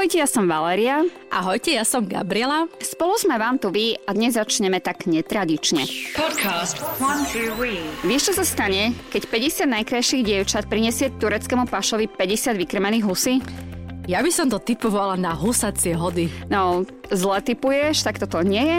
Ahojte, 0.00 0.16
ja 0.16 0.24
som 0.24 0.48
Valeria. 0.48 1.04
Ahojte, 1.28 1.76
ja 1.76 1.84
som 1.84 2.08
Gabriela. 2.08 2.72
Spolu 2.80 3.20
sme 3.20 3.36
vám 3.36 3.60
tu 3.60 3.68
vy 3.68 4.00
a 4.08 4.16
dnes 4.16 4.32
začneme 4.32 4.80
tak 4.80 5.04
netradične. 5.04 5.84
Podcast 6.16 6.80
One, 7.04 7.20
two, 7.28 7.52
Vieš, 8.08 8.32
čo 8.32 8.40
sa 8.40 8.48
stane, 8.48 8.96
keď 9.12 9.28
50 9.28 9.68
najkrajších 9.76 10.24
dievčat 10.24 10.72
prinesie 10.72 11.12
tureckému 11.20 11.68
pašovi 11.68 12.08
50 12.16 12.56
vykrmených 12.64 13.04
husy? 13.04 13.44
Ja 14.10 14.26
by 14.26 14.30
som 14.34 14.50
to 14.50 14.58
typovala 14.58 15.14
na 15.14 15.38
husacie 15.38 15.94
hody. 15.94 16.26
No, 16.50 16.82
zle 17.14 17.38
typuješ, 17.46 18.02
tak 18.02 18.18
toto 18.18 18.42
nie 18.42 18.58
je. 18.58 18.78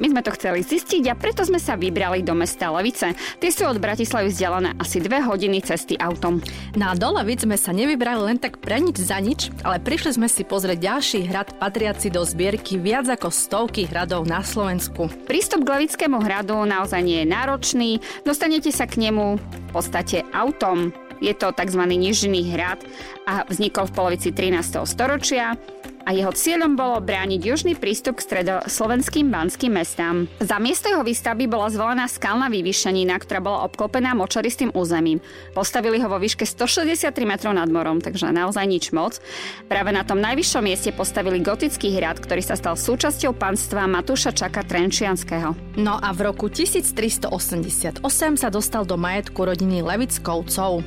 My 0.00 0.08
sme 0.08 0.24
to 0.24 0.32
chceli 0.32 0.64
zistiť 0.64 1.04
a 1.12 1.18
preto 1.20 1.44
sme 1.44 1.60
sa 1.60 1.76
vybrali 1.76 2.24
do 2.24 2.32
mesta 2.32 2.72
Levice. 2.72 3.12
Tie 3.12 3.52
sú 3.52 3.68
od 3.68 3.76
Bratislavy 3.76 4.32
vzdialené 4.32 4.80
asi 4.80 5.04
dve 5.04 5.20
hodiny 5.20 5.60
cesty 5.60 6.00
autom. 6.00 6.40
Na 6.80 6.96
do 6.96 7.12
Levic 7.12 7.44
sme 7.44 7.60
sa 7.60 7.76
nevybrali 7.76 8.32
len 8.32 8.38
tak 8.40 8.56
pre 8.56 8.80
nič 8.80 9.04
za 9.04 9.20
nič, 9.20 9.52
ale 9.68 9.84
prišli 9.84 10.16
sme 10.16 10.32
si 10.32 10.48
pozrieť 10.48 10.80
ďalší 10.80 11.28
hrad 11.28 11.60
patriaci 11.60 12.08
do 12.08 12.24
zbierky 12.24 12.80
viac 12.80 13.04
ako 13.04 13.28
stovky 13.28 13.84
hradov 13.84 14.24
na 14.24 14.40
Slovensku. 14.40 15.12
Prístup 15.28 15.68
k 15.68 15.76
Levickému 15.76 16.24
hradu 16.24 16.56
naozaj 16.64 17.04
nie 17.04 17.20
je 17.20 17.28
náročný, 17.28 17.90
dostanete 18.24 18.72
sa 18.72 18.88
k 18.88 18.96
nemu 18.96 19.36
v 19.36 19.70
podstate 19.76 20.24
autom. 20.32 20.88
Je 21.20 21.32
to 21.36 21.52
tzv. 21.52 21.82
nižný 21.84 22.50
hrad 22.50 22.80
a 23.28 23.44
vznikol 23.46 23.86
v 23.86 23.94
polovici 23.94 24.28
13. 24.32 24.82
storočia 24.88 25.54
a 26.08 26.16
jeho 26.16 26.32
cieľom 26.32 26.74
bolo 26.74 26.96
brániť 26.98 27.40
južný 27.44 27.72
prístup 27.76 28.18
k 28.18 28.26
stredoslovenským 28.26 29.28
banským 29.28 29.72
mestám. 29.72 30.26
Za 30.40 30.56
miesto 30.56 30.88
jeho 30.88 31.04
výstavby 31.04 31.44
bola 31.44 31.68
zvolená 31.68 32.08
skalná 32.08 32.48
vyvýšenina, 32.48 33.20
ktorá 33.20 33.38
bola 33.44 33.68
obklopená 33.68 34.16
močaristým 34.16 34.72
územím. 34.72 35.20
Postavili 35.52 36.00
ho 36.00 36.08
vo 36.08 36.16
výške 36.16 36.48
163 36.48 37.12
metrov 37.28 37.52
nad 37.52 37.68
morom, 37.68 38.00
takže 38.00 38.32
naozaj 38.32 38.64
nič 38.64 38.84
moc. 38.96 39.20
Práve 39.68 39.92
na 39.92 40.02
tom 40.02 40.18
najvyššom 40.24 40.64
mieste 40.64 40.90
postavili 40.90 41.44
gotický 41.44 41.92
hrad, 41.92 42.18
ktorý 42.18 42.40
sa 42.40 42.56
stal 42.56 42.74
súčasťou 42.80 43.36
panstva 43.36 43.84
Matúša 43.84 44.32
Čaka 44.32 44.64
Trenčianského. 44.64 45.52
No 45.76 46.00
a 46.00 46.10
v 46.16 46.32
roku 46.32 46.48
1388 46.48 48.00
sa 48.34 48.48
dostal 48.48 48.88
do 48.88 48.96
majetku 48.96 49.46
rodiny 49.46 49.84
Levickovcov. 49.84 50.82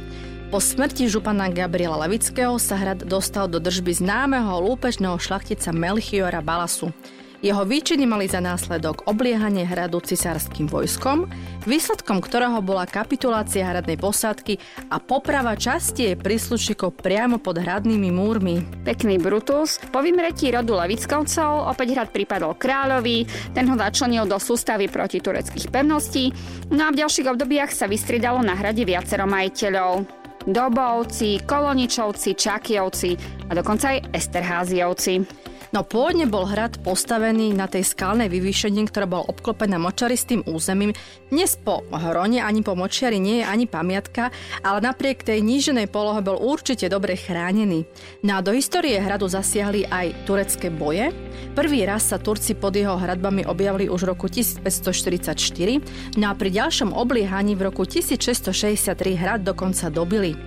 Po 0.53 0.61
smrti 0.61 1.09
župana 1.09 1.49
Gabriela 1.49 2.05
Levického 2.05 2.61
sa 2.61 2.77
hrad 2.77 3.09
dostal 3.09 3.49
do 3.49 3.57
držby 3.57 4.05
známeho 4.05 4.61
lúpežného 4.61 5.17
šlachtica 5.17 5.73
Melchiora 5.73 6.45
Balasu. 6.45 6.93
Jeho 7.41 7.65
výčiny 7.65 8.05
mali 8.05 8.29
za 8.29 8.37
následok 8.37 9.09
obliehanie 9.09 9.65
hradu 9.65 9.97
cisárským 9.97 10.69
vojskom, 10.69 11.25
výsledkom 11.65 12.21
ktorého 12.21 12.61
bola 12.61 12.85
kapitulácia 12.85 13.65
hradnej 13.65 13.97
posádky 13.97 14.61
a 14.93 15.01
poprava 15.01 15.57
časti 15.57 16.13
jej 16.13 16.17
príslušníkov 16.21 17.01
priamo 17.01 17.41
pod 17.41 17.57
hradnými 17.57 18.13
múrmi. 18.13 18.85
Pekný 18.85 19.17
Brutus. 19.17 19.81
Po 19.89 20.05
vymretí 20.05 20.53
rodu 20.53 20.77
Levickovcov 20.77 21.65
opäť 21.65 21.97
hrad 21.97 22.09
pripadol 22.13 22.53
kráľovi, 22.61 23.25
ten 23.57 23.65
ho 23.65 23.73
začlenil 23.73 24.29
do 24.29 24.37
sústavy 24.37 24.85
proti 24.85 25.17
tureckých 25.17 25.73
pevností, 25.73 26.29
no 26.69 26.85
a 26.85 26.93
v 26.93 27.01
ďalších 27.01 27.25
obdobiach 27.25 27.73
sa 27.73 27.89
vystriedalo 27.89 28.45
na 28.45 28.53
hrade 28.53 28.85
viacero 28.85 29.25
majiteľov. 29.25 30.21
Dobovci, 30.47 31.39
Koloničovci, 31.47 32.35
Čakiovci 32.35 33.15
a 33.47 33.51
dokonca 33.55 33.95
aj 33.95 34.11
Esterháziovci. 34.11 35.42
No 35.73 35.81
pôvodne 35.81 36.29
bol 36.29 36.45
hrad 36.45 36.85
postavený 36.85 37.49
na 37.57 37.65
tej 37.65 37.81
skalnej 37.81 38.29
vyvýšení, 38.29 38.93
ktorá 38.93 39.09
bola 39.09 39.25
obklopená 39.25 39.81
močaristým 39.81 40.45
územím. 40.45 40.93
Dnes 41.33 41.57
po 41.57 41.81
hrone 41.89 42.45
ani 42.45 42.61
po 42.61 42.77
močiari 42.77 43.17
nie 43.17 43.41
je 43.41 43.49
ani 43.49 43.65
pamiatka, 43.65 44.29
ale 44.61 44.85
napriek 44.85 45.25
tej 45.25 45.41
níženej 45.41 45.89
polohe 45.89 46.21
bol 46.21 46.37
určite 46.37 46.85
dobre 46.93 47.17
chránený. 47.17 47.89
No 48.21 48.37
a 48.37 48.45
do 48.45 48.53
histórie 48.53 49.01
hradu 49.01 49.25
zasiahli 49.25 49.89
aj 49.89 50.29
turecké 50.29 50.69
boje. 50.69 51.09
Prvý 51.57 51.89
raz 51.89 52.05
sa 52.05 52.21
Turci 52.21 52.53
pod 52.53 52.77
jeho 52.77 52.93
hradbami 52.93 53.49
objavili 53.49 53.89
už 53.89 54.05
v 54.05 54.09
roku 54.13 54.29
1544, 54.29 56.21
no 56.21 56.25
a 56.29 56.37
pri 56.37 56.53
ďalšom 56.53 56.93
obliehaní 56.93 57.57
v 57.57 57.73
roku 57.73 57.81
1663 57.89 58.93
hrad 59.17 59.41
dokonca 59.41 59.89
dobili. 59.89 60.37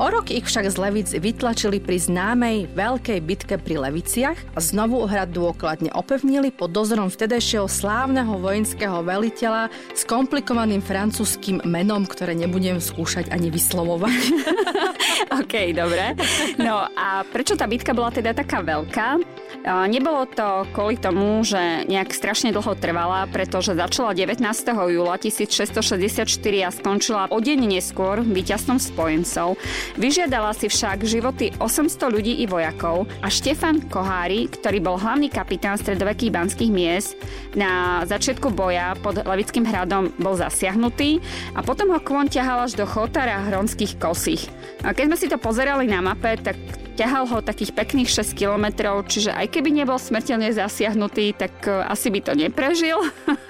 O 0.00 0.08
rok 0.08 0.32
ich 0.32 0.48
však 0.48 0.64
z 0.64 0.80
Levic 0.80 1.12
vytlačili 1.12 1.76
pri 1.76 2.00
známej 2.00 2.72
veľkej 2.72 3.20
bitke 3.20 3.60
pri 3.60 3.84
Leviciach 3.84 4.56
a 4.56 4.58
znovu 4.64 5.04
hrad 5.04 5.28
dôkladne 5.28 5.92
opevnili 5.92 6.48
pod 6.48 6.72
dozorom 6.72 7.12
vtedajšieho 7.12 7.68
slávneho 7.68 8.40
vojenského 8.40 9.04
veliteľa 9.04 9.68
s 9.92 10.08
komplikovaným 10.08 10.80
francúzským 10.80 11.60
menom, 11.68 12.08
ktoré 12.08 12.32
nebudem 12.32 12.80
skúšať 12.80 13.28
ani 13.28 13.52
vyslovovať. 13.52 14.20
OK, 15.44 15.76
dobre. 15.76 16.16
No 16.56 16.88
a 16.96 17.20
prečo 17.28 17.52
tá 17.52 17.68
bitka 17.68 17.92
bola 17.92 18.08
teda 18.08 18.32
taká 18.32 18.64
veľká? 18.64 19.20
Nebolo 19.60 20.24
to 20.24 20.64
kvôli 20.72 20.96
tomu, 20.96 21.44
že 21.44 21.84
nejak 21.84 22.16
strašne 22.16 22.48
dlho 22.48 22.72
trvala, 22.80 23.28
pretože 23.28 23.76
začala 23.76 24.16
19. 24.16 24.40
júla 24.72 25.20
1664 25.20 26.24
a 26.64 26.70
skončila 26.72 27.28
o 27.28 27.38
deň 27.38 27.68
neskôr 27.68 28.24
víťazstvom 28.24 28.80
spojencov. 28.80 29.60
Vyžiadala 30.00 30.56
si 30.56 30.72
však 30.72 31.04
životy 31.04 31.52
800 31.60 31.92
ľudí 32.08 32.40
i 32.40 32.48
vojakov 32.48 33.04
a 33.20 33.28
Štefan 33.28 33.84
Kohári, 33.84 34.48
ktorý 34.48 34.80
bol 34.80 34.96
hlavný 34.96 35.28
kapitán 35.28 35.76
stredovekých 35.76 36.32
banských 36.32 36.72
miest, 36.72 37.20
na 37.52 38.00
začiatku 38.08 38.48
boja 38.54 38.96
pod 39.04 39.20
Levickým 39.20 39.68
hradom 39.68 40.08
bol 40.16 40.40
zasiahnutý 40.40 41.20
a 41.52 41.60
potom 41.60 41.92
ho 41.92 42.00
kvon 42.00 42.32
ťahal 42.32 42.64
až 42.64 42.80
do 42.80 42.88
Chotara 42.88 43.44
Hronských 43.44 44.00
kosích. 44.00 44.48
A 44.80 44.96
keď 44.96 45.04
sme 45.12 45.16
si 45.20 45.26
to 45.28 45.36
pozerali 45.36 45.84
na 45.84 46.00
mape, 46.00 46.40
tak 46.40 46.56
ťahal 47.00 47.24
ho 47.32 47.38
takých 47.40 47.72
pekných 47.72 48.12
6 48.12 48.36
kilometrov, 48.36 49.08
čiže 49.08 49.32
aj 49.32 49.56
keby 49.56 49.72
nebol 49.72 49.96
smrteľne 49.96 50.52
zasiahnutý, 50.52 51.32
tak 51.32 51.64
e, 51.64 51.72
asi 51.88 52.12
by 52.12 52.20
to 52.20 52.36
neprežil. 52.36 53.00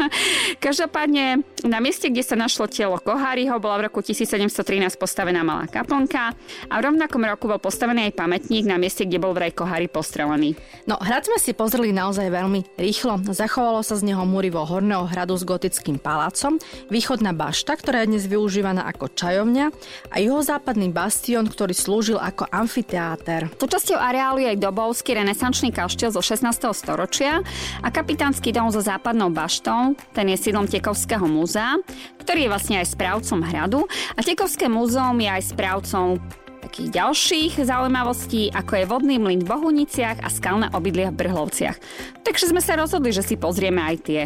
Každopádne 0.64 1.42
na 1.64 1.78
mieste, 1.80 2.08
kde 2.08 2.24
sa 2.24 2.36
našlo 2.38 2.66
telo 2.66 2.96
Koháriho, 2.96 3.60
bola 3.60 3.80
v 3.80 3.92
roku 3.92 4.00
1713 4.02 4.96
postavená 4.96 5.44
malá 5.44 5.68
kaplnka 5.68 6.32
a 6.68 6.74
v 6.78 6.82
rovnakom 6.84 7.20
roku 7.24 7.48
bol 7.48 7.60
postavený 7.60 8.10
aj 8.10 8.16
pamätník 8.16 8.64
na 8.68 8.80
mieste, 8.80 9.08
kde 9.08 9.20
bol 9.20 9.32
vraj 9.36 9.52
Kohári 9.52 9.88
postrelený. 9.88 10.56
No, 10.84 10.96
hrad 11.00 11.28
sme 11.28 11.38
si 11.40 11.56
pozreli 11.56 11.92
naozaj 11.92 12.28
veľmi 12.28 12.76
rýchlo. 12.80 13.20
Zachovalo 13.30 13.84
sa 13.84 13.96
z 14.00 14.10
neho 14.10 14.24
múrivo 14.24 14.62
horného 14.64 15.06
hradu 15.06 15.36
s 15.36 15.44
gotickým 15.44 16.00
palácom, 16.00 16.56
východná 16.88 17.36
bašta, 17.36 17.76
ktorá 17.76 18.04
je 18.04 18.16
dnes 18.16 18.24
využívaná 18.26 18.86
ako 18.88 19.12
čajovňa 19.12 19.66
a 20.10 20.16
juhozápadný 20.18 20.90
bastión, 20.94 21.46
ktorý 21.46 21.74
slúžil 21.76 22.18
ako 22.18 22.48
amfiteáter. 22.48 23.50
Súčasťou 23.58 23.98
areálu 23.98 24.46
je 24.46 24.54
aj 24.54 24.62
dobovský 24.62 25.18
renesančný 25.18 25.74
kaštiel 25.74 26.14
zo 26.14 26.22
16. 26.22 26.48
storočia 26.72 27.44
a 27.84 27.88
kapitánsky 27.90 28.54
dom 28.54 28.70
so 28.70 28.78
západnou 28.78 29.28
baštou, 29.34 29.98
ten 30.16 30.26
je 30.30 30.38
sídlom 30.38 30.70
Tekovského 30.70 31.26
múzea, 31.26 31.49
ktorý 32.22 32.46
je 32.46 32.52
vlastne 32.52 32.76
aj 32.78 32.94
správcom 32.94 33.40
hradu 33.42 33.80
a 34.14 34.20
Tekovské 34.22 34.70
múzeum 34.70 35.18
je 35.18 35.28
aj 35.28 35.42
správcom 35.50 36.22
takých 36.70 37.02
ďalších 37.02 37.52
zaujímavostí, 37.66 38.54
ako 38.54 38.72
je 38.78 38.84
vodný 38.86 39.16
mlyn 39.18 39.42
v 39.42 39.50
Bohuniciach 39.50 40.22
a 40.22 40.28
skalné 40.30 40.70
obydlia 40.70 41.10
v 41.10 41.26
Brhlovciach. 41.26 41.76
Takže 42.22 42.54
sme 42.54 42.62
sa 42.62 42.78
rozhodli, 42.78 43.10
že 43.10 43.26
si 43.26 43.34
pozrieme 43.34 43.82
aj 43.82 43.96
tie. 44.06 44.22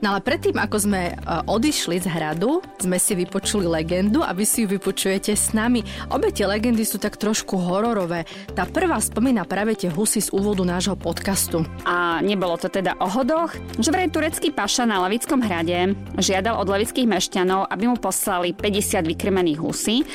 No 0.00 0.14
ale 0.14 0.20
predtým, 0.22 0.56
ako 0.58 0.76
sme 0.78 1.02
e, 1.10 1.14
odišli 1.46 2.02
z 2.02 2.06
hradu, 2.06 2.62
sme 2.78 2.96
si 3.00 3.18
vypočuli 3.18 3.66
legendu 3.66 4.22
a 4.22 4.30
vy 4.32 4.44
si 4.46 4.64
ju 4.64 4.68
vypočujete 4.78 5.34
s 5.34 5.56
nami. 5.56 5.82
Obe 6.14 6.30
tie 6.30 6.46
legendy 6.46 6.86
sú 6.86 7.02
tak 7.02 7.18
trošku 7.18 7.58
hororové. 7.58 8.24
Tá 8.54 8.66
prvá 8.66 8.98
spomína 9.02 9.42
práve 9.48 9.74
tie 9.74 9.90
husy 9.90 10.22
z 10.22 10.30
úvodu 10.30 10.62
nášho 10.62 10.94
podcastu. 10.94 11.66
A 11.82 12.22
nebolo 12.22 12.54
to 12.60 12.70
teda 12.70 12.94
o 13.02 13.08
hodoch, 13.10 13.54
že 13.78 13.90
vraj 13.90 14.10
turecký 14.10 14.54
paša 14.54 14.86
na 14.86 15.02
Lavickom 15.02 15.42
hrade 15.42 15.98
žiadal 16.18 16.58
od 16.58 16.68
levických 16.70 17.08
mešťanov, 17.08 17.66
aby 17.70 17.84
mu 17.90 17.96
poslali 17.98 18.54
50 18.54 19.02
vykrmených 19.04 19.58
husy 19.58 20.06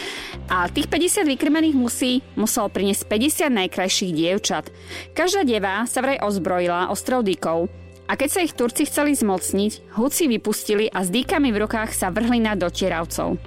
a 0.48 0.68
tých 0.72 0.88
50 0.88 1.28
vykrmených 1.36 1.76
musí 1.76 2.24
musel 2.40 2.70
priniesť 2.72 3.04
50 3.08 3.60
najkrajších 3.64 4.12
dievčat. 4.16 4.70
Každá 5.12 5.44
deva 5.44 5.84
sa 5.90 6.00
vraj 6.00 6.20
ozbrojila 6.22 6.90
ostrou 6.94 7.22
dýkou. 7.22 7.83
A 8.04 8.20
keď 8.20 8.30
sa 8.30 8.44
ich 8.44 8.52
Turci 8.52 8.84
chceli 8.84 9.16
zmocniť, 9.16 9.96
Huci 9.96 10.28
vypustili 10.28 10.92
a 10.92 11.08
s 11.08 11.10
dýkami 11.10 11.56
v 11.56 11.62
rukách 11.64 11.96
sa 11.96 12.12
vrhli 12.12 12.44
na 12.44 12.54
dotieravcov. 12.54 13.40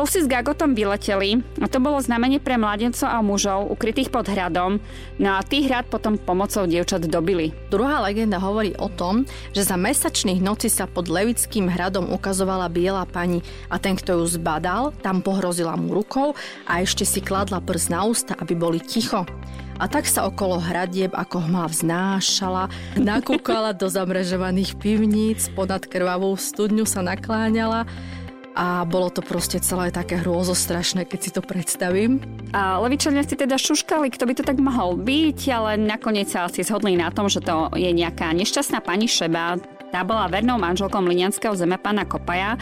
Husy 0.00 0.24
s 0.24 0.30
Gagotom 0.30 0.72
vyleteli 0.72 1.44
a 1.60 1.68
to 1.68 1.76
bolo 1.76 2.00
znamenie 2.00 2.40
pre 2.40 2.56
mladencov 2.56 3.04
a 3.04 3.20
mužov 3.20 3.68
ukrytých 3.68 4.08
pod 4.08 4.32
hradom, 4.32 4.80
no 5.20 5.28
a 5.36 5.44
tých 5.44 5.68
hrad 5.68 5.92
potom 5.92 6.16
pomocou 6.16 6.64
dievčat 6.64 7.04
dobili. 7.04 7.52
Druhá 7.68 8.00
legenda 8.00 8.40
hovorí 8.40 8.72
o 8.80 8.88
tom, 8.88 9.28
že 9.52 9.66
za 9.66 9.76
mesačných 9.76 10.40
noci 10.40 10.72
sa 10.72 10.88
pod 10.88 11.12
Levickým 11.12 11.68
hradom 11.68 12.08
ukazovala 12.16 12.72
biela 12.72 13.04
pani 13.04 13.44
a 13.68 13.76
ten, 13.76 13.92
kto 13.92 14.24
ju 14.24 14.40
zbadal, 14.40 14.96
tam 15.04 15.20
pohrozila 15.20 15.76
mu 15.76 15.92
rukou 15.92 16.32
a 16.64 16.80
ešte 16.80 17.04
si 17.04 17.20
kladla 17.20 17.60
prst 17.60 17.92
na 17.92 18.00
ústa, 18.08 18.32
aby 18.40 18.56
boli 18.56 18.80
ticho 18.80 19.28
a 19.80 19.88
tak 19.88 20.04
sa 20.04 20.28
okolo 20.28 20.60
hradieb 20.60 21.16
ako 21.16 21.48
hmla 21.48 21.72
vznášala, 21.72 22.68
nakúkala 23.00 23.72
do 23.72 23.88
zamrežovaných 23.88 24.76
pivníc, 24.76 25.48
ponad 25.56 25.88
krvavou 25.88 26.36
studňu 26.36 26.84
sa 26.84 27.00
nakláňala 27.00 27.88
a 28.52 28.84
bolo 28.84 29.08
to 29.08 29.24
proste 29.24 29.62
celé 29.64 29.88
také 29.88 30.20
hrôzostrašné, 30.20 31.08
keď 31.08 31.18
si 31.24 31.30
to 31.32 31.40
predstavím. 31.40 32.20
A 32.52 32.76
Levičania 32.82 33.24
si 33.24 33.38
teda 33.38 33.56
šuškali, 33.56 34.12
kto 34.12 34.28
by 34.28 34.34
to 34.36 34.44
tak 34.44 34.60
mohol 34.60 35.00
byť, 35.00 35.38
ale 35.48 35.80
nakoniec 35.80 36.28
sa 36.28 36.44
asi 36.44 36.60
zhodli 36.60 36.98
na 36.98 37.08
tom, 37.08 37.32
že 37.32 37.40
to 37.40 37.72
je 37.72 37.88
nejaká 37.88 38.36
nešťastná 38.36 38.84
pani 38.84 39.08
Šeba, 39.08 39.56
tá 39.90 40.06
bola 40.06 40.30
vernou 40.30 40.54
manželkou 40.54 41.02
mlinianského 41.02 41.56
zemepána 41.58 42.06
Kopaja. 42.06 42.54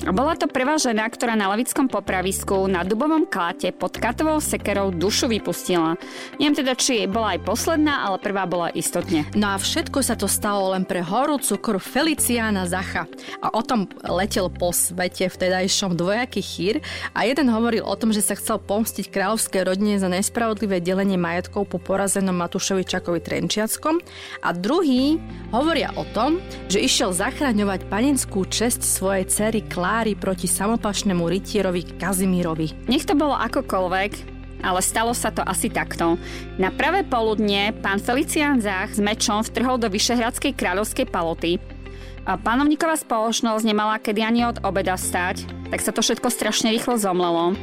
Bola 0.00 0.32
to 0.32 0.48
prvá 0.48 0.80
žena, 0.80 1.04
ktorá 1.04 1.36
na 1.36 1.52
levickom 1.52 1.84
popravisku 1.84 2.64
na 2.72 2.80
dubovom 2.88 3.28
kláte 3.28 3.68
pod 3.68 4.00
katovou 4.00 4.40
sekerou 4.40 4.88
dušu 4.88 5.28
vypustila. 5.28 6.00
Neviem 6.40 6.56
teda, 6.56 6.72
či 6.72 7.04
bola 7.04 7.36
aj 7.36 7.44
posledná, 7.44 8.08
ale 8.08 8.16
prvá 8.16 8.48
bola 8.48 8.72
istotne. 8.72 9.28
No 9.36 9.52
a 9.52 9.60
všetko 9.60 10.00
sa 10.00 10.16
to 10.16 10.24
stalo 10.24 10.72
len 10.72 10.88
pre 10.88 11.04
horu 11.04 11.36
cukru 11.36 11.76
Feliciana 11.76 12.64
Zacha. 12.64 13.04
A 13.44 13.52
o 13.52 13.60
tom 13.60 13.92
letel 14.00 14.48
po 14.48 14.72
svete 14.72 15.28
vtedajšom 15.28 15.92
dvojaký 15.92 16.40
chýr 16.40 16.74
a 17.12 17.28
jeden 17.28 17.52
hovoril 17.52 17.84
o 17.84 17.92
tom, 17.92 18.16
že 18.16 18.24
sa 18.24 18.32
chcel 18.40 18.56
pomstiť 18.56 19.12
kráľovskej 19.12 19.68
rodine 19.68 20.00
za 20.00 20.08
nespravodlivé 20.08 20.80
delenie 20.80 21.20
majetkov 21.20 21.68
po 21.68 21.76
porazenom 21.76 22.32
Matušovi 22.40 22.88
Čakovi 22.88 23.20
Trenčiackom 23.20 24.00
a 24.40 24.48
druhý 24.56 25.20
hovoria 25.52 25.92
o 26.00 26.08
tom, 26.16 26.40
že 26.72 26.80
išiel 26.80 27.12
zachraňovať 27.12 27.84
panenskú 27.92 28.48
česť 28.48 28.80
svojej 28.80 29.28
cery 29.28 29.60
Kláry 29.90 30.14
proti 30.14 30.46
samopašnému 30.46 31.26
rytierovi 31.26 31.98
Kazimírovi. 31.98 32.86
Nech 32.86 33.02
to 33.02 33.18
bolo 33.18 33.34
akokoľvek, 33.34 34.12
ale 34.62 34.78
stalo 34.86 35.10
sa 35.10 35.34
to 35.34 35.42
asi 35.42 35.66
takto. 35.66 36.14
Na 36.62 36.70
pravé 36.70 37.02
poludne 37.02 37.74
pán 37.74 37.98
Felicián 37.98 38.62
Zach 38.62 38.94
s 38.94 39.02
mečom 39.02 39.42
vtrhol 39.42 39.82
do 39.82 39.90
Vyšehradskej 39.90 40.54
kráľovskej 40.54 41.10
paloty. 41.10 41.58
A 42.22 42.38
pánovníková 42.38 43.02
spoločnosť 43.02 43.66
nemala 43.66 43.98
kedy 43.98 44.22
ani 44.22 44.46
od 44.46 44.62
obeda 44.62 44.94
stať, 44.94 45.42
tak 45.74 45.82
sa 45.82 45.90
to 45.90 46.06
všetko 46.06 46.30
strašne 46.30 46.70
rýchlo 46.70 46.94
zomlelo. 46.94 47.58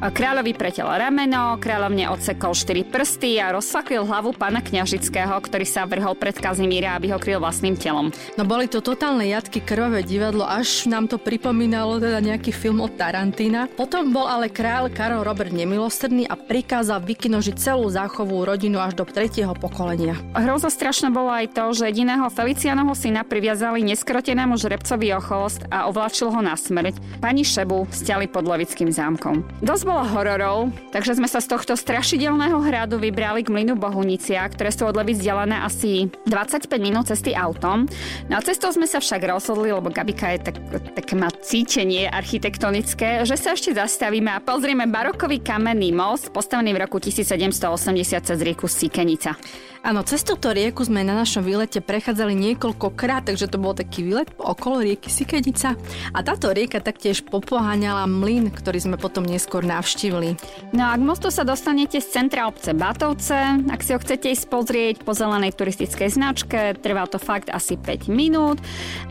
Kráľovi 0.00 0.56
pretel 0.56 0.88
rameno, 0.88 1.60
kráľovne 1.60 2.08
odsekol 2.08 2.56
štyri 2.56 2.88
prsty 2.88 3.36
a 3.36 3.52
rozfaklil 3.52 4.08
hlavu 4.08 4.32
pána 4.32 4.64
kňažického, 4.64 5.36
ktorý 5.36 5.68
sa 5.68 5.84
vrhol 5.84 6.16
pred 6.16 6.32
Kazimíra, 6.40 6.96
aby 6.96 7.12
ho 7.12 7.20
kryl 7.20 7.36
vlastným 7.36 7.76
telom. 7.76 8.08
No 8.40 8.48
boli 8.48 8.64
to 8.64 8.80
totálne 8.80 9.28
jatky, 9.28 9.60
krvavé 9.60 10.00
divadlo, 10.00 10.48
až 10.48 10.88
nám 10.88 11.04
to 11.04 11.20
pripomínalo 11.20 12.00
teda 12.00 12.16
nejaký 12.24 12.48
film 12.48 12.80
od 12.80 12.96
Tarantína. 12.96 13.68
Potom 13.76 14.08
bol 14.08 14.24
ale 14.24 14.48
kráľ 14.48 14.88
Karol 14.88 15.20
Robert 15.20 15.52
nemilostrdný 15.52 16.24
a 16.32 16.34
prikázal 16.34 17.04
vykinožiť 17.04 17.60
celú 17.60 17.92
záchovú 17.92 18.40
rodinu 18.48 18.80
až 18.80 18.96
do 18.96 19.04
tretieho 19.04 19.52
pokolenia. 19.52 20.16
Hrozo 20.32 20.72
strašné 20.72 21.12
bolo 21.12 21.28
aj 21.28 21.52
to, 21.52 21.76
že 21.76 21.92
jediného 21.92 22.24
Felicianovho 22.32 22.96
syna 22.96 23.20
priviazali 23.20 23.84
neskrotenému 23.84 24.56
žrebcovi 24.56 25.12
o 25.12 25.20
chvost 25.20 25.68
a 25.68 25.92
ovlačil 25.92 26.32
ho 26.32 26.40
na 26.40 26.56
smrť. 26.56 27.20
Pani 27.20 27.44
Šebu 27.44 27.84
stiali 27.92 28.24
pod 28.24 28.48
Levickým 28.48 28.88
zámkom. 28.88 29.44
Dosť 29.60 29.89
bolo 29.90 30.06
hororov, 30.06 30.70
takže 30.94 31.18
sme 31.18 31.26
sa 31.26 31.42
z 31.42 31.50
tohto 31.50 31.74
strašidelného 31.74 32.62
hradu 32.62 33.02
vybrali 33.02 33.42
k 33.42 33.50
mlynu 33.50 33.74
Bohunicia, 33.74 34.46
ktoré 34.46 34.70
sú 34.70 34.86
od 34.86 34.94
Levy 34.94 35.18
vzdialené 35.18 35.66
asi 35.66 36.06
25 36.30 36.70
minút 36.78 37.10
cesty 37.10 37.34
autom. 37.34 37.90
No 38.30 38.38
a 38.38 38.44
cestou 38.46 38.70
sme 38.70 38.86
sa 38.86 39.02
však 39.02 39.26
rozhodli, 39.26 39.74
lebo 39.74 39.90
Gabika 39.90 40.30
je 40.30 40.46
tak, 40.46 40.62
také 40.94 41.18
má 41.18 41.26
cítenie 41.42 42.06
architektonické, 42.06 43.26
že 43.26 43.34
sa 43.34 43.58
ešte 43.58 43.74
zastavíme 43.74 44.30
a 44.30 44.38
pozrieme 44.38 44.86
barokový 44.86 45.42
kamenný 45.42 45.90
most, 45.90 46.30
postavený 46.30 46.70
v 46.70 46.86
roku 46.86 47.02
1780 47.02 47.50
cez 48.30 48.38
rieku 48.38 48.70
Sikenica. 48.70 49.34
Áno, 49.80 50.04
cez 50.04 50.20
túto 50.20 50.52
rieku 50.52 50.84
sme 50.84 51.00
na 51.00 51.16
našom 51.16 51.40
výlete 51.40 51.80
prechádzali 51.80 52.36
niekoľkokrát, 52.36 53.32
takže 53.32 53.48
to 53.48 53.56
bol 53.56 53.72
taký 53.72 54.04
výlet 54.04 54.28
okolo 54.36 54.84
rieky 54.84 55.08
Sikenica. 55.08 55.72
A 56.12 56.20
táto 56.20 56.52
rieka 56.52 56.84
taktiež 56.84 57.24
popoháňala 57.24 58.04
mlyn, 58.04 58.52
ktorý 58.52 58.76
sme 58.76 58.96
potom 59.00 59.24
neskôr 59.24 59.64
navštívili. 59.64 60.36
No 60.76 60.84
a 60.84 61.00
k 61.00 61.02
mostu 61.02 61.32
sa 61.32 61.48
dostanete 61.48 61.96
z 61.96 62.12
centra 62.12 62.44
obce 62.44 62.76
Batovce. 62.76 63.64
Ak 63.72 63.80
si 63.80 63.96
ho 63.96 63.98
chcete 64.04 64.28
ísť 64.28 64.52
pozrieť 64.52 64.96
po 65.00 65.16
zelenej 65.16 65.56
turistickej 65.56 66.12
značke, 66.12 66.76
trvá 66.76 67.08
to 67.08 67.16
fakt 67.16 67.48
asi 67.48 67.80
5 67.80 68.12
minút. 68.12 68.60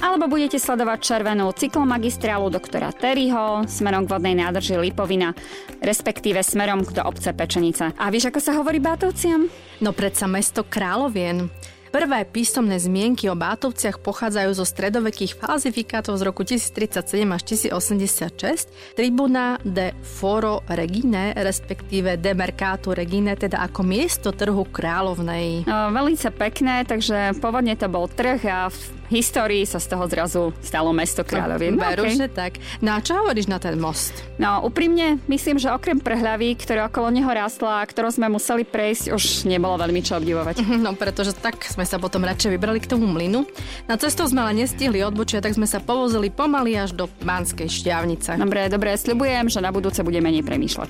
Alebo 0.05 0.29
budete 0.29 0.61
sledovať 0.61 1.01
červenú 1.01 1.49
cyklomagistrálu 1.49 2.53
doktora 2.53 2.93
Terryho 2.93 3.65
smerom 3.65 4.05
k 4.05 4.11
vodnej 4.13 4.37
nádrži 4.37 4.77
Lipovina, 4.77 5.33
respektíve 5.81 6.45
smerom 6.45 6.85
do 6.85 7.01
obce 7.01 7.33
Pečenice. 7.33 7.89
A 7.97 8.13
vieš, 8.13 8.29
ako 8.29 8.37
sa 8.37 8.53
hovorí 8.53 8.77
Batovciam? 8.77 9.49
No 9.79 9.95
predsa 9.95 10.27
mesto 10.27 10.58
Královien. 10.67 11.51
Prvé 11.89 12.21
písomné 12.21 12.77
zmienky 12.77 13.33
o 13.33 13.35
Bátovciach 13.35 13.97
pochádzajú 13.97 14.53
zo 14.53 14.61
stredovekých 14.61 15.33
falzifikátov 15.41 16.21
z 16.21 16.23
roku 16.23 16.45
1037 16.45 17.01
až 17.33 17.41
1086 17.73 18.69
Tribuna 18.93 19.57
de 19.65 19.97
Foro 20.05 20.61
Regine, 20.69 21.33
respektíve 21.33 22.21
de 22.21 22.37
Mercato 22.37 22.93
Regine, 22.93 23.33
teda 23.33 23.65
ako 23.65 23.81
miesto 23.81 24.29
trhu 24.29 24.69
kráľovnej. 24.69 25.65
No, 25.65 25.89
veľmi 25.89 26.13
pekné, 26.37 26.85
takže 26.85 27.33
pôvodne 27.41 27.73
to 27.73 27.89
bol 27.89 28.05
trh 28.05 28.37
a 28.45 28.69
histórii 29.09 29.65
sa 29.65 29.81
z 29.81 29.89
toho 29.89 30.05
zrazu 30.05 30.41
stalo 30.61 30.93
mesto 30.93 31.25
kráľovie. 31.25 31.73
No, 31.73 31.81
Veru, 31.81 32.05
okay. 32.05 32.15
že 32.15 32.29
tak. 32.29 32.61
No 32.79 32.93
a 32.93 33.01
čo 33.01 33.17
hovoríš 33.17 33.49
na 33.49 33.57
ten 33.57 33.75
most? 33.81 34.13
No 34.37 34.61
úprimne, 34.61 35.17
myslím, 35.25 35.57
že 35.57 35.73
okrem 35.73 35.97
prehľavy, 35.97 36.53
ktorá 36.61 36.87
okolo 36.87 37.09
neho 37.09 37.27
rástla 37.27 37.81
a 37.81 37.87
ktorú 37.89 38.13
sme 38.13 38.29
museli 38.29 38.63
prejsť, 38.63 39.11
už 39.11 39.49
nebolo 39.49 39.75
veľmi 39.81 39.99
čo 40.05 40.21
obdivovať. 40.21 40.61
No 40.79 40.95
pretože 40.95 41.35
tak 41.35 41.65
sme 41.65 41.83
sa 41.83 41.99
potom 41.99 42.23
radšej 42.23 42.55
vybrali 42.55 42.79
k 42.79 42.87
tomu 42.87 43.09
mlynu. 43.09 43.43
Na 43.89 43.99
cestou 43.99 44.29
sme 44.29 44.45
ale 44.45 44.63
nestihli 44.63 45.01
odbočiť, 45.03 45.43
tak 45.43 45.57
sme 45.57 45.67
sa 45.67 45.81
povozili 45.83 46.31
pomaly 46.31 46.77
až 46.77 46.95
do 46.95 47.09
Banskej 47.25 47.67
šťavnice. 47.67 48.39
Dobre, 48.39 48.71
dobre, 48.71 48.95
sľubujem, 48.95 49.51
že 49.51 49.59
na 49.59 49.73
budúce 49.73 49.99
bude 50.05 50.21
menej 50.21 50.45
premýšľať. 50.45 50.89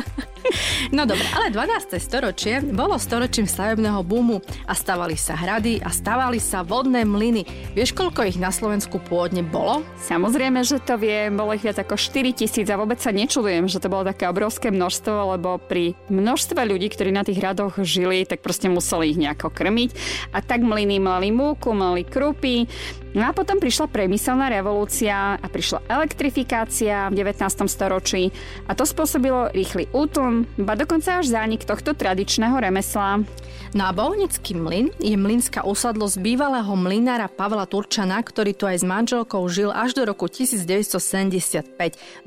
no 0.96 1.06
dobre, 1.06 1.26
ale 1.36 1.52
12. 1.52 2.02
storočie 2.02 2.64
bolo 2.64 2.98
storočím 2.98 3.46
stavebného 3.46 4.00
boomu 4.02 4.42
a 4.66 4.72
stavali 4.74 5.14
sa 5.14 5.38
hrady 5.38 5.84
a 5.84 5.92
stavali 5.92 6.40
sa 6.40 6.64
vodné 6.66 7.04
mlyny. 7.06 7.25
Vieš, 7.74 7.96
koľko 7.96 8.28
ich 8.28 8.38
na 8.38 8.52
Slovensku 8.54 9.02
pôvodne 9.02 9.42
bolo? 9.42 9.82
Samozrejme, 10.04 10.62
že 10.62 10.78
to 10.78 10.94
vie, 11.00 11.32
bolo 11.32 11.56
ich 11.56 11.64
viac 11.64 11.80
ako 11.80 11.98
4 11.98 12.36
tisíc 12.36 12.66
a 12.70 12.78
vôbec 12.78 13.00
sa 13.02 13.10
nečudujem, 13.10 13.66
že 13.66 13.82
to 13.82 13.90
bolo 13.90 14.06
také 14.06 14.30
obrovské 14.30 14.70
množstvo, 14.70 15.34
lebo 15.34 15.58
pri 15.58 15.98
množstve 16.06 16.60
ľudí, 16.62 16.92
ktorí 16.92 17.10
na 17.10 17.26
tých 17.26 17.42
hradoch 17.42 17.80
žili, 17.82 18.22
tak 18.28 18.44
proste 18.44 18.70
museli 18.70 19.10
ich 19.10 19.18
nejako 19.18 19.50
krmiť 19.50 19.90
a 20.30 20.44
tak 20.44 20.62
mlyny 20.62 21.02
mali 21.02 21.34
múku, 21.34 21.74
mali 21.74 22.06
krupy. 22.06 22.68
No 23.16 23.24
a 23.24 23.32
potom 23.32 23.56
prišla 23.56 23.88
priemyselná 23.88 24.52
revolúcia 24.52 25.40
a 25.40 25.46
prišla 25.48 25.88
elektrifikácia 25.88 27.08
v 27.08 27.24
19. 27.24 27.64
storočí 27.64 28.28
a 28.68 28.76
to 28.76 28.84
spôsobilo 28.84 29.48
rýchly 29.56 29.88
útlm, 29.96 30.44
ba 30.60 30.76
dokonca 30.76 31.24
až 31.24 31.32
zánik 31.32 31.64
tohto 31.64 31.96
tradičného 31.96 32.60
remesla. 32.60 33.24
No 33.72 33.88
a 33.88 33.96
Bohunický 33.96 34.52
mlyn 34.52 34.92
je 35.00 35.16
mlynská 35.16 35.64
usadlosť 35.64 36.20
bývalého 36.20 36.68
mlynára 36.76 37.32
Pavla 37.32 37.64
Turčana, 37.64 38.20
ktorý 38.20 38.52
tu 38.52 38.68
aj 38.68 38.80
s 38.80 38.84
manželkou 38.84 39.40
žil 39.48 39.72
až 39.72 39.96
do 39.96 40.04
roku 40.04 40.28
1975. 40.28 41.76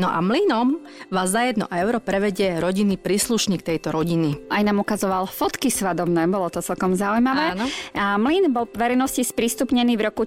No 0.01 0.09
a 0.09 0.19
mlynom 0.25 0.81
vás 1.13 1.29
za 1.29 1.45
jedno 1.45 1.69
euro 1.69 2.01
prevedie 2.01 2.57
rodinný 2.57 2.97
príslušník 2.97 3.61
tejto 3.61 3.93
rodiny. 3.93 4.41
Aj 4.49 4.65
nám 4.65 4.81
ukazoval 4.81 5.29
fotky 5.29 5.69
svadobné, 5.69 6.25
bolo 6.25 6.49
to 6.49 6.65
celkom 6.65 6.97
zaujímavé. 6.97 7.57
Áno. 7.57 7.65
A 7.93 8.17
mlyn 8.17 8.49
bol 8.49 8.65
verejnosti 8.65 9.21
sprístupnený 9.21 9.97
v 9.97 10.09
roku 10.09 10.25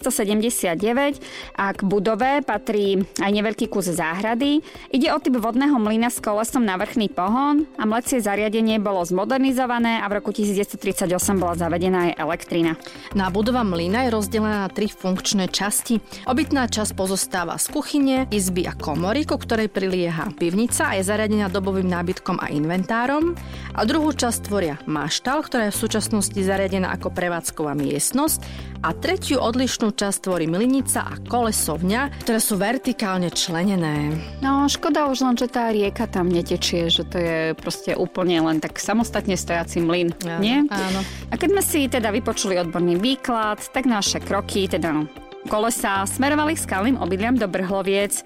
1979 0.00 1.20
a 1.60 1.76
k 1.76 1.80
budove 1.84 2.40
patrí 2.40 3.04
aj 3.20 3.30
neveľký 3.30 3.68
kus 3.68 3.92
záhrady. 3.92 4.64
Ide 4.88 5.12
o 5.12 5.18
typ 5.20 5.36
vodného 5.36 5.76
mlyna 5.76 6.08
s 6.08 6.24
kolesom 6.24 6.64
na 6.64 6.80
vrchný 6.80 7.12
pohon 7.12 7.68
a 7.76 7.84
mlecie 7.84 8.24
zariadenie 8.24 8.80
bolo 8.80 9.04
zmodernizované 9.04 10.00
a 10.00 10.08
v 10.08 10.24
roku 10.24 10.32
1938 10.32 11.04
bola 11.36 11.54
zavedená 11.54 12.10
aj 12.10 12.12
elektrina. 12.16 12.72
Na 13.12 13.28
budova 13.28 13.60
mlyna 13.60 14.08
je 14.08 14.14
rozdelená 14.16 14.64
na 14.64 14.70
tri 14.72 14.88
funkčné 14.88 15.52
časti. 15.52 16.00
Obytná 16.24 16.64
časť 16.66 16.96
pozostáva 16.96 17.60
z 17.60 17.66
kuchyne, 17.68 18.16
izby 18.32 18.64
a 18.64 18.72
komory, 18.72 19.28
ku 19.28 19.36
ktorej 19.36 19.68
prilieha 19.68 20.32
pivnica 20.34 20.90
a 20.90 20.96
je 20.96 21.04
zariadená 21.04 21.52
dobovým 21.52 21.86
nábytkom 21.86 22.40
a 22.40 22.48
inventárom. 22.48 23.36
A 23.76 23.84
druhú 23.84 24.16
časť 24.16 24.48
tvoria 24.48 24.80
maštal, 24.88 25.44
ktorá 25.44 25.68
je 25.68 25.76
v 25.76 25.82
súčasnosti 25.84 26.40
zariadená 26.40 26.94
ako 26.96 27.12
prevádzková 27.12 27.76
miestnosť 27.76 28.40
a 28.80 28.96
tretiu 28.96 29.42
odlišnú 29.42 29.89
časť 29.92 30.18
tvorí 30.24 30.46
mlynica 30.46 31.06
a 31.06 31.14
kolesovňa, 31.20 32.22
ktoré 32.26 32.38
sú 32.40 32.56
vertikálne 32.56 33.28
členené. 33.30 34.14
No, 34.40 34.66
škoda 34.66 35.10
už 35.10 35.26
len, 35.26 35.36
že 35.36 35.50
tá 35.50 35.70
rieka 35.70 36.06
tam 36.10 36.30
netečie, 36.30 36.90
že 36.90 37.06
to 37.06 37.16
je 37.18 37.38
proste 37.58 37.94
úplne 37.94 38.40
len 38.40 38.58
tak 38.58 38.78
samostatne 38.78 39.34
stojací 39.36 39.82
mlyn, 39.82 40.14
Áno, 40.26 40.40
nie? 40.40 40.64
áno. 40.66 41.00
A 41.30 41.34
keď 41.36 41.48
sme 41.54 41.62
si 41.62 41.80
teda 41.86 42.08
vypočuli 42.10 42.56
odborný 42.58 42.96
výklad, 42.98 43.60
tak 43.70 43.86
naše 43.86 44.18
kroky, 44.18 44.66
teda 44.66 45.04
kolesa, 45.48 46.04
smerovali 46.04 46.52
k 46.52 46.64
skalným 46.68 47.00
obydliam 47.00 47.32
do 47.32 47.48
Brhloviec. 47.48 48.20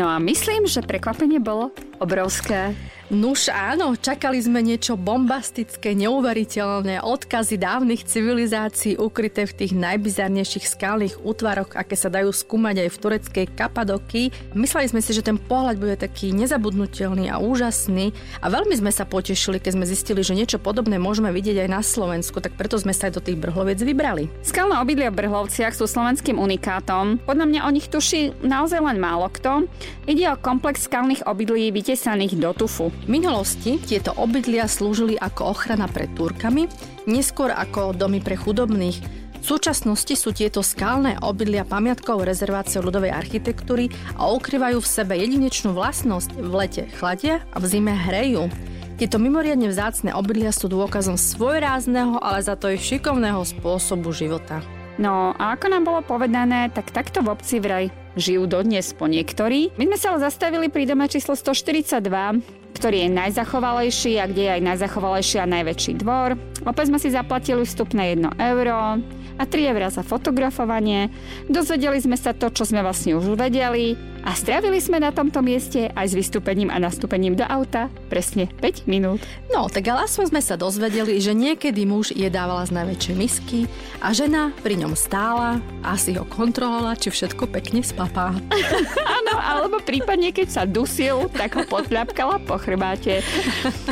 No 0.00 0.08
a 0.08 0.16
myslím, 0.16 0.64
že 0.64 0.80
prekvapenie 0.80 1.36
bolo 1.36 1.76
obrovské. 2.00 2.74
Nuž 3.12 3.52
áno, 3.52 3.92
čakali 4.00 4.40
sme 4.40 4.64
niečo 4.64 4.96
bombastické, 4.96 5.92
neuveriteľné, 5.92 7.04
odkazy 7.04 7.60
dávnych 7.60 8.08
civilizácií 8.08 8.96
ukryté 8.96 9.44
v 9.44 9.52
tých 9.60 9.76
najbizarnejších 9.76 10.64
skalných 10.64 11.20
útvaroch, 11.20 11.76
aké 11.76 12.00
sa 12.00 12.08
dajú 12.08 12.32
skúmať 12.32 12.80
aj 12.80 12.88
v 12.88 13.00
tureckej 13.04 13.46
Kapadoky. 13.52 14.32
Mysleli 14.56 14.88
sme 14.88 15.04
si, 15.04 15.12
že 15.12 15.20
ten 15.20 15.36
pohľad 15.36 15.76
bude 15.76 16.00
taký 16.00 16.32
nezabudnutelný 16.32 17.28
a 17.28 17.36
úžasný 17.44 18.16
a 18.40 18.48
veľmi 18.48 18.72
sme 18.72 18.88
sa 18.88 19.04
potešili, 19.04 19.60
keď 19.60 19.76
sme 19.76 19.84
zistili, 19.84 20.24
že 20.24 20.32
niečo 20.32 20.56
podobné 20.56 20.96
môžeme 20.96 21.28
vidieť 21.28 21.68
aj 21.68 21.68
na 21.68 21.84
Slovensku, 21.84 22.40
tak 22.40 22.56
preto 22.56 22.80
sme 22.80 22.96
sa 22.96 23.12
aj 23.12 23.20
do 23.20 23.24
tých 23.24 23.36
Brhloviec 23.36 23.84
vybrali. 23.84 24.32
Skalné 24.40 24.80
obydlia 24.80 25.12
v 25.12 25.28
Brhlovciach 25.28 25.76
sú 25.76 25.84
slovenským 25.84 26.40
unikátom. 26.40 27.20
Podľa 27.28 27.46
mňa 27.52 27.60
o 27.68 27.70
nich 27.70 27.92
tuší 27.92 28.32
naozaj 28.40 28.80
len 28.80 28.96
málo 28.96 29.28
kto. 29.28 29.68
Ide 30.08 30.24
o 30.32 30.40
komplex 30.40 30.88
skalných 30.88 31.28
obydlí 31.28 31.68
vytesaných 31.84 32.40
do 32.40 32.56
tufu. 32.56 32.88
V 33.04 33.12
minulosti 33.12 33.76
tieto 33.76 34.16
obydlia 34.16 34.64
slúžili 34.64 35.20
ako 35.20 35.52
ochrana 35.52 35.84
pred 35.84 36.08
Turkami, 36.16 36.64
neskôr 37.04 37.52
ako 37.52 37.92
domy 37.92 38.24
pre 38.24 38.40
chudobných. 38.40 39.04
V 39.36 39.44
súčasnosti 39.44 40.16
sú 40.16 40.32
tieto 40.32 40.64
skalné 40.64 41.20
obydlia 41.20 41.68
pamiatkou 41.68 42.24
rezerváciou 42.24 42.88
ľudovej 42.88 43.12
architektúry 43.12 43.92
a 44.16 44.32
ukrývajú 44.32 44.80
v 44.80 44.88
sebe 44.88 45.12
jedinečnú 45.20 45.76
vlastnosť. 45.76 46.40
V 46.40 46.52
lete 46.56 46.88
chladia 46.96 47.44
a 47.52 47.60
v 47.60 47.68
zime 47.68 47.92
hrejú. 47.92 48.48
Tieto 48.96 49.20
mimoriadne 49.20 49.68
vzácne 49.68 50.16
obydlia 50.16 50.56
sú 50.56 50.72
dôkazom 50.72 51.20
svojrázneho, 51.20 52.16
ale 52.16 52.40
za 52.40 52.56
to 52.56 52.72
aj 52.72 52.80
šikovného 52.80 53.44
spôsobu 53.44 54.08
života. 54.16 54.64
No 54.96 55.36
a 55.36 55.52
ako 55.52 55.68
nám 55.68 55.84
bolo 55.84 56.00
povedané, 56.00 56.72
tak 56.72 56.96
takto 56.96 57.20
v 57.20 57.36
obci 57.36 57.60
vraj 57.60 57.92
žijú 58.14 58.46
dodnes 58.46 58.94
po 58.94 59.06
niektorí. 59.10 59.74
My 59.78 59.90
sme 59.90 59.98
sa 59.98 60.14
ale 60.14 60.26
zastavili 60.26 60.66
pri 60.70 60.86
dome 60.86 61.06
číslo 61.10 61.34
142, 61.34 62.42
ktorý 62.74 63.06
je 63.06 63.10
najzachovalejší 63.10 64.18
a 64.18 64.26
kde 64.26 64.42
je 64.46 64.54
aj 64.58 64.62
najzachovalejší 64.62 65.36
a 65.42 65.46
najväčší 65.50 65.92
dvor. 66.02 66.38
Opäť 66.66 66.90
sme 66.90 66.98
si 66.98 67.14
zaplatili 67.14 67.62
vstupné 67.62 68.18
1 68.18 68.38
euro 68.54 68.98
a 69.34 69.42
3 69.42 69.70
eurá 69.74 69.90
za 69.90 70.06
fotografovanie. 70.06 71.10
Dozvedeli 71.50 71.98
sme 71.98 72.14
sa 72.14 72.34
to, 72.34 72.50
čo 72.50 72.66
sme 72.66 72.82
vlastne 72.82 73.18
už 73.18 73.34
vedeli 73.34 73.98
a 74.24 74.32
strávili 74.32 74.80
sme 74.80 75.04
na 75.04 75.12
tomto 75.12 75.44
mieste 75.44 75.92
aj 75.92 76.10
s 76.10 76.14
vystúpením 76.16 76.72
a 76.72 76.80
nastúpením 76.80 77.36
do 77.36 77.44
auta 77.44 77.92
presne 78.08 78.48
5 78.48 78.88
minút. 78.88 79.20
No, 79.52 79.68
tak 79.68 79.84
ale 79.84 80.08
aspoň 80.08 80.32
sme 80.32 80.40
sa 80.40 80.56
dozvedeli, 80.56 81.20
že 81.20 81.36
niekedy 81.36 81.84
muž 81.84 82.16
jedávala 82.16 82.64
z 82.64 82.72
najväčšej 82.72 83.14
misky 83.20 83.68
a 84.00 84.16
žena 84.16 84.56
pri 84.64 84.80
ňom 84.80 84.96
stála 84.96 85.60
a 85.84 85.92
si 86.00 86.16
ho 86.16 86.24
kontrolovala, 86.24 86.96
či 86.96 87.12
všetko 87.12 87.52
pekne 87.52 87.84
spapá. 87.84 88.32
Áno, 89.20 89.34
alebo 89.36 89.76
prípadne, 89.84 90.32
keď 90.32 90.48
sa 90.48 90.62
dusil, 90.64 91.28
tak 91.28 91.60
ho 91.60 91.68
podľapkala 91.68 92.40
po 92.48 92.56
chrbáte. 92.56 93.20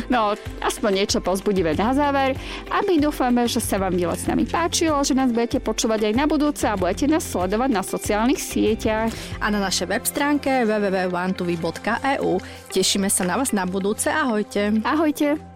No, 0.09 0.33
aspoň 0.65 1.05
niečo 1.05 1.21
pozbudivé 1.21 1.77
na 1.77 1.93
záver 1.93 2.33
a 2.73 2.81
my 2.81 2.97
dúfame, 2.97 3.45
že 3.45 3.61
sa 3.61 3.77
vám 3.77 3.93
dielo 3.93 4.17
s 4.17 4.25
nami 4.25 4.49
páčilo, 4.49 4.97
že 5.05 5.13
nás 5.13 5.29
budete 5.29 5.61
počúvať 5.61 6.09
aj 6.09 6.13
na 6.17 6.25
budúce 6.25 6.65
a 6.65 6.73
budete 6.73 7.05
nás 7.05 7.21
sledovať 7.21 7.69
na 7.69 7.85
sociálnych 7.85 8.41
sieťach. 8.41 9.13
A 9.37 9.53
na 9.53 9.61
našej 9.61 9.93
web 9.93 10.01
stránke 10.23 10.63
www.wantuvi.eu. 10.63 12.39
Tešíme 12.71 13.11
sa 13.11 13.27
na 13.27 13.35
vás 13.35 13.51
na 13.51 13.67
budúce. 13.67 14.07
Ahojte. 14.07 14.71
Ahojte. 14.87 15.52